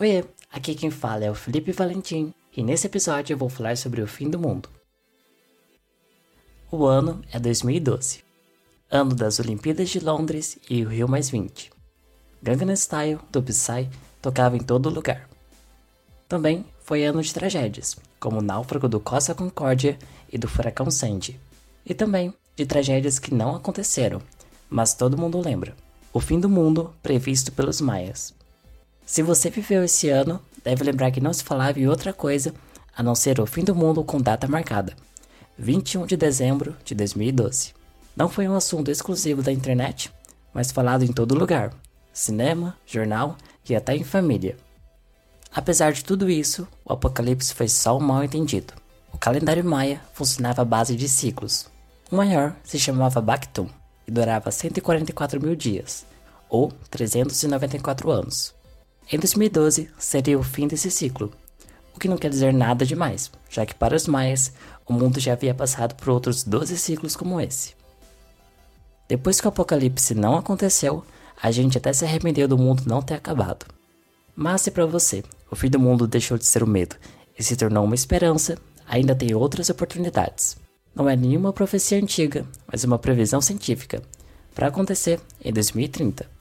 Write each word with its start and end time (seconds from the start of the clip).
Oi, 0.00 0.24
aqui 0.52 0.76
quem 0.76 0.92
fala 0.92 1.24
é 1.24 1.30
o 1.30 1.34
Felipe 1.34 1.72
Valentim 1.72 2.32
e 2.56 2.62
nesse 2.62 2.86
episódio 2.86 3.34
eu 3.34 3.36
vou 3.36 3.48
falar 3.48 3.76
sobre 3.76 4.00
o 4.00 4.06
fim 4.06 4.30
do 4.30 4.38
mundo. 4.38 4.68
O 6.70 6.86
ano 6.86 7.20
é 7.32 7.40
2012, 7.40 8.22
ano 8.88 9.12
das 9.12 9.40
Olimpíadas 9.40 9.88
de 9.88 9.98
Londres 9.98 10.56
e 10.70 10.84
o 10.84 10.88
Rio 10.88 11.08
Mais 11.08 11.30
20. 11.30 11.72
Gangnam 12.40 12.76
Style 12.76 13.18
do 13.32 13.42
Psy 13.42 13.90
tocava 14.22 14.56
em 14.56 14.60
todo 14.60 14.88
lugar. 14.88 15.28
Também 16.28 16.64
foi 16.78 17.04
ano 17.04 17.20
de 17.20 17.34
tragédias, 17.34 17.96
como 18.20 18.38
o 18.38 18.42
náufrago 18.42 18.88
do 18.88 19.00
Costa 19.00 19.34
Concórdia 19.34 19.98
e 20.32 20.38
do 20.38 20.46
furacão 20.46 20.92
Sandy, 20.92 21.40
e 21.84 21.92
também 21.92 22.32
de 22.54 22.64
tragédias 22.64 23.18
que 23.18 23.34
não 23.34 23.56
aconteceram, 23.56 24.22
mas 24.70 24.94
todo 24.94 25.18
mundo 25.18 25.44
lembra. 25.44 25.74
O 26.12 26.20
fim 26.20 26.38
do 26.38 26.48
mundo 26.48 26.94
previsto 27.02 27.50
pelos 27.50 27.80
maias. 27.80 28.37
Se 29.08 29.22
você 29.22 29.48
viveu 29.48 29.82
esse 29.82 30.10
ano, 30.10 30.38
deve 30.62 30.84
lembrar 30.84 31.10
que 31.10 31.18
não 31.18 31.32
se 31.32 31.42
falava 31.42 31.80
em 31.80 31.88
outra 31.88 32.12
coisa 32.12 32.52
a 32.94 33.02
não 33.02 33.14
ser 33.14 33.40
o 33.40 33.46
fim 33.46 33.64
do 33.64 33.74
mundo 33.74 34.04
com 34.04 34.20
data 34.20 34.46
marcada, 34.46 34.94
21 35.58 36.04
de 36.04 36.14
dezembro 36.14 36.76
de 36.84 36.94
2012. 36.94 37.72
Não 38.14 38.28
foi 38.28 38.46
um 38.46 38.54
assunto 38.54 38.90
exclusivo 38.90 39.42
da 39.42 39.50
internet, 39.50 40.12
mas 40.52 40.70
falado 40.70 41.04
em 41.04 41.10
todo 41.10 41.34
lugar, 41.34 41.72
cinema, 42.12 42.76
jornal 42.84 43.38
e 43.66 43.74
até 43.74 43.96
em 43.96 44.04
família. 44.04 44.58
Apesar 45.54 45.90
de 45.90 46.04
tudo 46.04 46.28
isso, 46.28 46.68
o 46.84 46.92
apocalipse 46.92 47.54
foi 47.54 47.66
só 47.66 47.96
um 47.96 48.00
mal 48.00 48.22
entendido. 48.22 48.74
O 49.10 49.16
calendário 49.16 49.64
maia 49.64 50.02
funcionava 50.12 50.60
à 50.60 50.66
base 50.66 50.94
de 50.94 51.08
ciclos. 51.08 51.66
O 52.12 52.16
maior 52.16 52.54
se 52.62 52.78
chamava 52.78 53.22
Bactum 53.22 53.70
e 54.06 54.10
durava 54.10 54.50
144 54.50 55.40
mil 55.40 55.56
dias, 55.56 56.04
ou 56.50 56.70
394 56.90 58.10
anos. 58.10 58.57
Em 59.10 59.18
2012 59.18 59.88
seria 59.98 60.38
o 60.38 60.42
fim 60.42 60.68
desse 60.68 60.90
ciclo, 60.90 61.32
o 61.96 61.98
que 61.98 62.08
não 62.08 62.18
quer 62.18 62.28
dizer 62.28 62.52
nada 62.52 62.84
demais, 62.84 63.30
já 63.48 63.64
que 63.64 63.74
para 63.74 63.96
os 63.96 64.06
maias 64.06 64.52
o 64.86 64.92
mundo 64.92 65.18
já 65.18 65.32
havia 65.32 65.54
passado 65.54 65.94
por 65.94 66.10
outros 66.10 66.44
12 66.44 66.76
ciclos 66.76 67.16
como 67.16 67.40
esse. 67.40 67.74
Depois 69.08 69.40
que 69.40 69.46
o 69.46 69.48
apocalipse 69.48 70.14
não 70.14 70.36
aconteceu, 70.36 71.02
a 71.42 71.50
gente 71.50 71.78
até 71.78 71.90
se 71.90 72.04
arrependeu 72.04 72.46
do 72.46 72.58
mundo 72.58 72.82
não 72.84 73.00
ter 73.00 73.14
acabado. 73.14 73.64
Mas 74.36 74.60
se 74.60 74.70
para 74.70 74.84
você 74.84 75.24
o 75.50 75.56
fim 75.56 75.70
do 75.70 75.80
mundo 75.80 76.06
deixou 76.06 76.36
de 76.36 76.44
ser 76.44 76.62
o 76.62 76.66
medo 76.66 76.94
e 77.38 77.42
se 77.42 77.56
tornou 77.56 77.84
uma 77.84 77.94
esperança, 77.94 78.58
ainda 78.86 79.14
tem 79.14 79.34
outras 79.34 79.70
oportunidades. 79.70 80.58
Não 80.94 81.08
é 81.08 81.16
nenhuma 81.16 81.50
profecia 81.50 81.96
antiga, 81.96 82.44
mas 82.70 82.84
uma 82.84 82.98
previsão 82.98 83.40
científica, 83.40 84.02
para 84.54 84.66
acontecer 84.66 85.18
em 85.42 85.50
2030. 85.50 86.37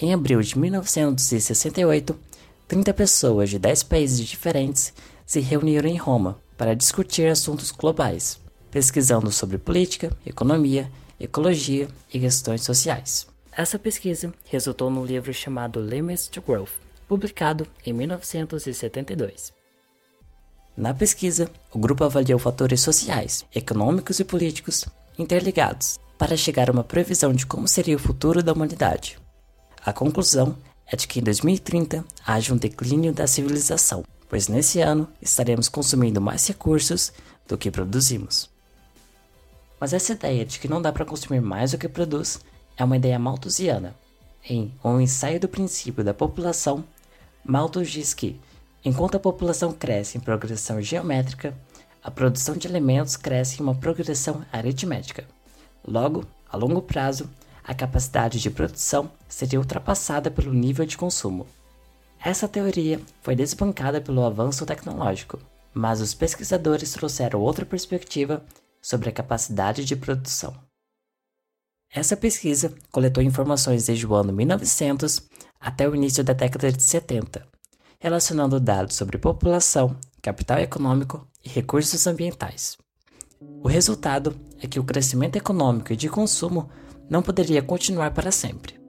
Em 0.00 0.12
abril 0.12 0.40
de 0.40 0.58
1968, 0.58 2.16
30 2.66 2.94
pessoas 2.94 3.50
de 3.50 3.58
10 3.58 3.82
países 3.84 4.26
diferentes 4.26 4.92
se 5.26 5.40
reuniram 5.40 5.88
em 5.88 5.96
Roma 5.96 6.38
para 6.56 6.74
discutir 6.74 7.28
assuntos 7.28 7.70
globais, 7.70 8.40
pesquisando 8.70 9.30
sobre 9.30 9.58
política, 9.58 10.10
economia, 10.24 10.90
ecologia 11.20 11.88
e 12.12 12.18
questões 12.18 12.62
sociais. 12.62 13.26
Essa 13.52 13.78
pesquisa 13.78 14.32
resultou 14.46 14.90
no 14.90 15.04
livro 15.04 15.32
chamado 15.32 15.80
Limits 15.80 16.26
to 16.28 16.40
Growth, 16.40 16.72
publicado 17.06 17.66
em 17.84 17.92
1972. 17.92 19.52
Na 20.74 20.94
pesquisa, 20.94 21.50
o 21.70 21.78
grupo 21.78 22.02
avaliou 22.02 22.38
fatores 22.38 22.80
sociais, 22.80 23.44
econômicos 23.54 24.18
e 24.20 24.24
políticos 24.24 24.86
interligados 25.18 26.00
para 26.16 26.36
chegar 26.36 26.70
a 26.70 26.72
uma 26.72 26.82
previsão 26.82 27.32
de 27.32 27.44
como 27.44 27.68
seria 27.68 27.96
o 27.96 27.98
futuro 27.98 28.42
da 28.42 28.52
humanidade. 28.52 29.18
A 29.84 29.92
conclusão 29.92 30.56
é 30.86 30.94
de 30.94 31.08
que 31.08 31.18
em 31.18 31.22
2030 31.24 32.04
haja 32.24 32.54
um 32.54 32.56
declínio 32.56 33.12
da 33.12 33.26
civilização, 33.26 34.04
pois 34.28 34.46
nesse 34.46 34.80
ano 34.80 35.08
estaremos 35.20 35.68
consumindo 35.68 36.20
mais 36.20 36.46
recursos 36.46 37.12
do 37.48 37.58
que 37.58 37.70
produzimos. 37.70 38.48
Mas 39.80 39.92
essa 39.92 40.12
ideia 40.12 40.44
de 40.46 40.60
que 40.60 40.68
não 40.68 40.80
dá 40.80 40.92
para 40.92 41.04
consumir 41.04 41.40
mais 41.40 41.72
do 41.72 41.78
que 41.78 41.88
produz 41.88 42.38
é 42.76 42.84
uma 42.84 42.96
ideia 42.96 43.18
malthusiana. 43.18 43.96
Em 44.48 44.72
Um 44.84 45.00
ensaio 45.00 45.40
do 45.40 45.48
princípio 45.48 46.04
da 46.04 46.14
população, 46.14 46.84
Malthus 47.44 47.90
diz 47.90 48.14
que, 48.14 48.40
enquanto 48.84 49.16
a 49.16 49.20
população 49.20 49.72
cresce 49.72 50.16
em 50.16 50.20
progressão 50.20 50.80
geométrica, 50.80 51.56
a 52.04 52.10
produção 52.10 52.56
de 52.56 52.68
alimentos 52.68 53.16
cresce 53.16 53.58
em 53.58 53.62
uma 53.64 53.74
progressão 53.74 54.44
aritmética. 54.52 55.24
Logo, 55.84 56.24
a 56.48 56.56
longo 56.56 56.82
prazo, 56.82 57.28
a 57.64 57.74
capacidade 57.74 58.40
de 58.40 58.50
produção 58.50 59.10
seria 59.28 59.58
ultrapassada 59.58 60.30
pelo 60.30 60.52
nível 60.52 60.84
de 60.84 60.96
consumo. 60.96 61.46
Essa 62.24 62.48
teoria 62.48 63.00
foi 63.20 63.34
desbancada 63.34 64.00
pelo 64.00 64.24
avanço 64.24 64.64
tecnológico, 64.64 65.38
mas 65.74 66.00
os 66.00 66.14
pesquisadores 66.14 66.92
trouxeram 66.92 67.40
outra 67.40 67.64
perspectiva 67.64 68.44
sobre 68.80 69.08
a 69.08 69.12
capacidade 69.12 69.84
de 69.84 69.96
produção. 69.96 70.54
Essa 71.94 72.16
pesquisa 72.16 72.74
coletou 72.90 73.22
informações 73.22 73.86
desde 73.86 74.06
o 74.06 74.14
ano 74.14 74.32
1900 74.32 75.28
até 75.60 75.88
o 75.88 75.94
início 75.94 76.24
da 76.24 76.32
década 76.32 76.72
de 76.72 76.82
70, 76.82 77.46
relacionando 78.00 78.58
dados 78.58 78.96
sobre 78.96 79.18
população, 79.18 79.96
capital 80.22 80.58
econômico 80.58 81.26
e 81.44 81.48
recursos 81.48 82.06
ambientais. 82.06 82.78
O 83.62 83.68
resultado 83.68 84.34
é 84.60 84.66
que 84.66 84.80
o 84.80 84.84
crescimento 84.84 85.36
econômico 85.36 85.92
e 85.92 85.96
de 85.96 86.08
consumo 86.08 86.70
não 87.08 87.22
poderia 87.22 87.62
continuar 87.62 88.12
para 88.12 88.30
sempre. 88.30 88.80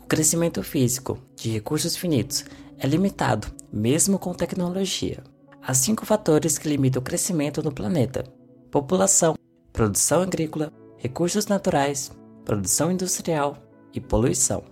O 0.00 0.06
crescimento 0.06 0.62
físico 0.62 1.18
de 1.36 1.50
recursos 1.50 1.96
finitos 1.96 2.44
é 2.78 2.86
limitado, 2.86 3.48
mesmo 3.72 4.18
com 4.18 4.32
tecnologia. 4.32 5.22
Há 5.62 5.74
cinco 5.74 6.06
fatores 6.06 6.56
que 6.56 6.68
limitam 6.68 7.00
o 7.00 7.04
crescimento 7.04 7.62
no 7.62 7.72
planeta: 7.72 8.24
população, 8.70 9.34
produção 9.72 10.22
agrícola, 10.22 10.72
recursos 10.96 11.46
naturais, 11.46 12.10
produção 12.44 12.90
industrial 12.90 13.58
e 13.92 14.00
poluição. 14.00 14.62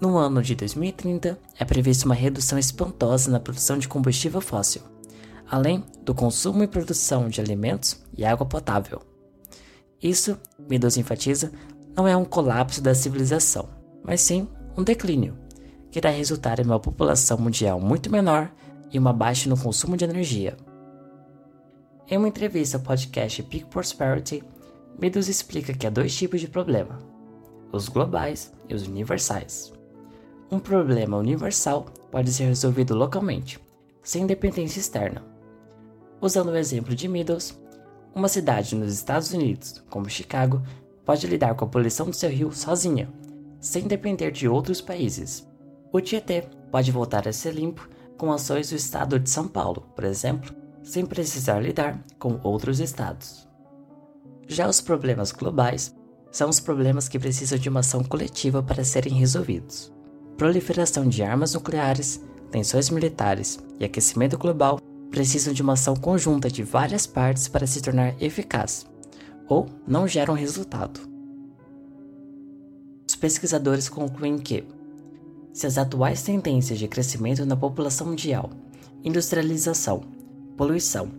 No 0.00 0.16
ano 0.16 0.42
de 0.42 0.54
2030, 0.54 1.38
é 1.58 1.64
prevista 1.64 2.04
uma 2.04 2.14
redução 2.14 2.58
espantosa 2.58 3.30
na 3.30 3.40
produção 3.40 3.78
de 3.78 3.88
combustível 3.88 4.40
fóssil, 4.40 4.82
além 5.48 5.84
do 6.02 6.14
consumo 6.14 6.62
e 6.62 6.68
produção 6.68 7.28
de 7.28 7.40
alimentos 7.40 8.02
e 8.16 8.24
água 8.24 8.46
potável. 8.46 9.00
Isso, 10.02 10.38
Meadows 10.68 10.96
enfatiza, 10.96 11.52
não 11.96 12.08
é 12.08 12.16
um 12.16 12.24
colapso 12.24 12.82
da 12.82 12.94
civilização, 12.94 13.68
mas 14.02 14.20
sim 14.20 14.48
um 14.76 14.82
declínio, 14.82 15.38
que 15.90 15.98
irá 15.98 16.10
resultar 16.10 16.58
em 16.58 16.64
uma 16.64 16.80
população 16.80 17.38
mundial 17.38 17.80
muito 17.80 18.10
menor 18.10 18.52
e 18.92 18.98
uma 18.98 19.12
baixa 19.12 19.48
no 19.48 19.56
consumo 19.56 19.96
de 19.96 20.04
energia. 20.04 20.56
Em 22.08 22.18
uma 22.18 22.28
entrevista 22.28 22.76
ao 22.76 22.82
podcast 22.82 23.42
Peak 23.44 23.66
Prosperity, 23.66 24.42
Meadows 24.98 25.28
explica 25.28 25.72
que 25.72 25.86
há 25.86 25.90
dois 25.90 26.14
tipos 26.14 26.40
de 26.40 26.48
problema: 26.48 26.98
os 27.72 27.88
globais 27.88 28.52
e 28.68 28.74
os 28.74 28.86
universais. 28.86 29.72
Um 30.50 30.58
problema 30.58 31.16
universal 31.16 31.86
pode 32.10 32.32
ser 32.32 32.44
resolvido 32.44 32.94
localmente, 32.94 33.58
sem 34.02 34.26
dependência 34.26 34.80
externa. 34.80 35.24
Usando 36.20 36.48
o 36.50 36.56
exemplo 36.56 36.94
de 36.94 37.08
Meadows, 37.08 37.58
uma 38.14 38.28
cidade 38.28 38.76
nos 38.76 38.92
Estados 38.92 39.32
Unidos, 39.32 39.82
como 39.90 40.08
Chicago, 40.08 40.62
pode 41.04 41.26
lidar 41.26 41.54
com 41.54 41.64
a 41.64 41.68
poluição 41.68 42.06
do 42.06 42.16
seu 42.16 42.30
rio 42.30 42.52
sozinha, 42.52 43.12
sem 43.60 43.86
depender 43.86 44.30
de 44.30 44.48
outros 44.48 44.80
países. 44.80 45.46
O 45.92 46.00
Tietê 46.00 46.44
pode 46.70 46.90
voltar 46.90 47.28
a 47.28 47.32
ser 47.32 47.52
limpo 47.52 47.88
com 48.16 48.32
ações 48.32 48.70
do 48.70 48.76
estado 48.76 49.18
de 49.18 49.28
São 49.28 49.46
Paulo, 49.46 49.86
por 49.94 50.04
exemplo, 50.04 50.54
sem 50.82 51.04
precisar 51.04 51.60
lidar 51.60 52.02
com 52.18 52.40
outros 52.42 52.80
estados. 52.80 53.48
Já 54.46 54.68
os 54.68 54.80
problemas 54.80 55.32
globais 55.32 55.94
são 56.30 56.48
os 56.48 56.60
problemas 56.60 57.08
que 57.08 57.18
precisam 57.18 57.58
de 57.58 57.68
uma 57.68 57.80
ação 57.80 58.02
coletiva 58.02 58.62
para 58.62 58.84
serem 58.84 59.14
resolvidos. 59.14 59.92
Proliferação 60.36 61.08
de 61.08 61.22
armas 61.22 61.54
nucleares, 61.54 62.20
tensões 62.50 62.90
militares 62.90 63.58
e 63.78 63.84
aquecimento 63.84 64.36
global 64.36 64.80
precisam 65.10 65.54
de 65.54 65.62
uma 65.62 65.74
ação 65.74 65.94
conjunta 65.94 66.50
de 66.50 66.62
várias 66.62 67.06
partes 67.06 67.46
para 67.46 67.66
se 67.66 67.80
tornar 67.80 68.20
eficaz 68.20 68.84
ou 69.48 69.66
não 69.86 70.06
geram 70.06 70.34
resultado. 70.34 71.00
Os 73.08 73.14
pesquisadores 73.16 73.88
concluem 73.88 74.38
que, 74.38 74.64
se 75.52 75.66
as 75.66 75.78
atuais 75.78 76.22
tendências 76.22 76.78
de 76.78 76.88
crescimento 76.88 77.44
na 77.46 77.56
população 77.56 78.08
mundial, 78.08 78.50
industrialização, 79.04 80.02
poluição, 80.56 81.10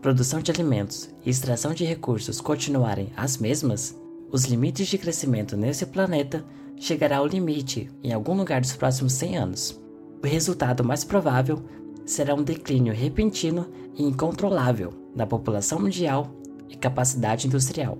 produção 0.00 0.40
de 0.40 0.50
alimentos 0.50 1.10
e 1.24 1.30
extração 1.30 1.74
de 1.74 1.84
recursos 1.84 2.40
continuarem 2.40 3.12
as 3.16 3.36
mesmas, 3.36 3.96
os 4.30 4.44
limites 4.44 4.88
de 4.88 4.98
crescimento 4.98 5.56
nesse 5.56 5.84
planeta 5.84 6.44
chegará 6.76 7.18
ao 7.18 7.26
limite 7.26 7.90
em 8.02 8.12
algum 8.12 8.34
lugar 8.34 8.60
dos 8.60 8.74
próximos 8.74 9.12
100 9.12 9.36
anos. 9.36 9.80
O 10.22 10.26
resultado 10.26 10.82
mais 10.82 11.04
provável 11.04 11.62
será 12.06 12.34
um 12.34 12.42
declínio 12.42 12.94
repentino 12.94 13.66
e 13.94 14.02
incontrolável 14.02 14.92
na 15.14 15.26
população 15.26 15.78
mundial 15.78 16.34
e 16.72 16.76
capacidade 16.76 17.46
industrial. 17.46 17.96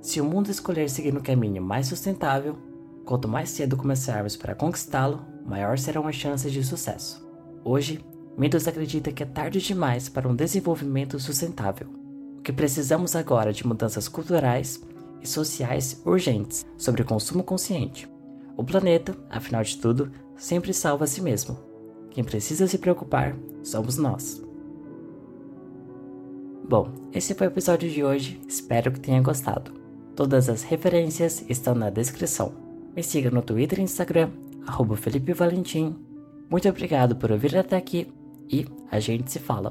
Se 0.00 0.20
o 0.20 0.24
mundo 0.24 0.50
escolher 0.50 0.88
seguir 0.88 1.12
no 1.12 1.22
caminho 1.22 1.60
mais 1.60 1.88
sustentável, 1.88 2.56
Quanto 3.06 3.28
mais 3.28 3.50
cedo 3.50 3.76
começarmos 3.76 4.36
para 4.36 4.56
conquistá-lo, 4.56 5.24
maior 5.46 5.78
serão 5.78 6.08
as 6.08 6.16
chances 6.16 6.52
de 6.52 6.64
sucesso. 6.64 7.24
Hoje, 7.64 8.04
Mendes 8.36 8.66
acredita 8.66 9.12
que 9.12 9.22
é 9.22 9.26
tarde 9.26 9.60
demais 9.60 10.08
para 10.08 10.28
um 10.28 10.34
desenvolvimento 10.34 11.18
sustentável. 11.20 11.88
O 12.36 12.42
que 12.42 12.52
precisamos 12.52 13.14
agora 13.14 13.52
de 13.52 13.64
mudanças 13.64 14.08
culturais 14.08 14.82
e 15.22 15.26
sociais 15.26 16.02
urgentes 16.04 16.66
sobre 16.76 17.00
o 17.00 17.04
consumo 17.04 17.44
consciente. 17.44 18.10
O 18.56 18.64
planeta, 18.64 19.16
afinal 19.30 19.62
de 19.62 19.78
tudo, 19.78 20.10
sempre 20.34 20.74
salva 20.74 21.04
a 21.04 21.06
si 21.06 21.22
mesmo. 21.22 21.56
Quem 22.10 22.24
precisa 22.24 22.66
se 22.66 22.76
preocupar 22.76 23.36
somos 23.62 23.96
nós. 23.96 24.45
Bom, 26.68 26.88
esse 27.12 27.32
foi 27.32 27.46
o 27.46 27.50
episódio 27.50 27.88
de 27.88 28.02
hoje, 28.02 28.40
espero 28.48 28.90
que 28.90 28.98
tenha 28.98 29.22
gostado. 29.22 29.72
Todas 30.16 30.48
as 30.48 30.64
referências 30.64 31.44
estão 31.48 31.76
na 31.76 31.90
descrição. 31.90 32.52
Me 32.94 33.04
siga 33.04 33.30
no 33.30 33.40
Twitter 33.40 33.78
e 33.78 33.82
Instagram, 33.82 34.30
arroba 34.66 34.96
Felipe 34.96 35.32
Valentim. 35.32 35.94
Muito 36.50 36.68
obrigado 36.68 37.14
por 37.14 37.30
ouvir 37.30 37.56
até 37.56 37.76
aqui 37.76 38.12
e 38.50 38.66
a 38.90 38.98
gente 38.98 39.30
se 39.30 39.38
fala. 39.38 39.64